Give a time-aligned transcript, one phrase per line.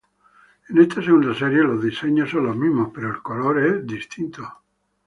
[0.69, 4.51] En esta segunda serie los diseños son los mismos, pero el color es distinto.